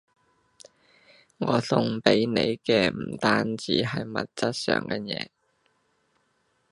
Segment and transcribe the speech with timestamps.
[1.37, 5.27] 我送畀你嘅唔單止係物質上嘅嘢